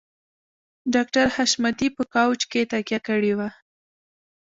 ډاکټر 0.93 1.25
حشمتي 1.35 1.87
په 1.95 2.03
کاوچ 2.13 2.41
کې 2.51 2.61
تکيه 2.71 2.99
کړې 3.07 3.33
وه 3.37 3.49